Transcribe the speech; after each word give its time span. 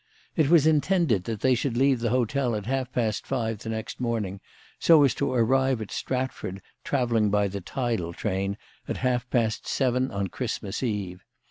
It 0.35 0.49
was 0.49 0.65
intended 0.65 1.25
that 1.25 1.41
they 1.41 1.53
should 1.53 1.77
leave 1.77 1.99
the 1.99 2.09
hotel 2.09 2.55
at 2.55 2.65
half 2.65 2.91
past 2.91 3.27
five 3.27 3.59
the 3.59 3.69
next 3.69 3.99
morning, 3.99 4.41
so 4.79 5.03
as 5.03 5.13
to 5.13 5.31
arrive 5.31 5.79
at 5.79 5.91
Stratford, 5.91 6.63
travelling 6.83 7.29
by 7.29 7.47
the 7.47 7.61
tidal 7.61 8.11
train, 8.11 8.57
at 8.87 8.97
half 9.05 9.29
past 9.29 9.67
seven 9.67 10.09
on 10.09 10.29
Christmas 10.29 10.81
Eve. 10.81 11.23